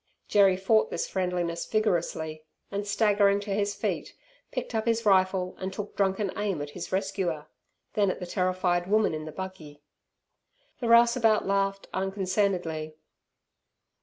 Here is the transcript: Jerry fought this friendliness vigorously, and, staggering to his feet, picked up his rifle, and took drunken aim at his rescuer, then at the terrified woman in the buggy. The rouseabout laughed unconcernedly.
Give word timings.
Jerry 0.27 0.57
fought 0.57 0.89
this 0.89 1.07
friendliness 1.07 1.67
vigorously, 1.67 2.43
and, 2.71 2.87
staggering 2.87 3.39
to 3.41 3.53
his 3.53 3.75
feet, 3.75 4.15
picked 4.49 4.73
up 4.73 4.87
his 4.87 5.05
rifle, 5.05 5.55
and 5.59 5.71
took 5.71 5.95
drunken 5.95 6.31
aim 6.35 6.59
at 6.59 6.71
his 6.71 6.91
rescuer, 6.91 7.45
then 7.93 8.09
at 8.09 8.19
the 8.19 8.25
terrified 8.25 8.87
woman 8.87 9.13
in 9.13 9.25
the 9.25 9.31
buggy. 9.31 9.83
The 10.79 10.87
rouseabout 10.87 11.45
laughed 11.45 11.87
unconcernedly. 11.93 12.95